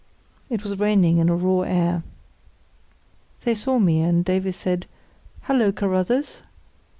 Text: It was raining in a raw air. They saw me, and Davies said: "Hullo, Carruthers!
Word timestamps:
It 0.49 0.63
was 0.63 0.79
raining 0.79 1.19
in 1.19 1.29
a 1.29 1.35
raw 1.35 1.59
air. 1.61 2.01
They 3.43 3.53
saw 3.53 3.77
me, 3.77 4.01
and 4.01 4.25
Davies 4.25 4.55
said: 4.55 4.87
"Hullo, 5.43 5.71
Carruthers! 5.71 6.41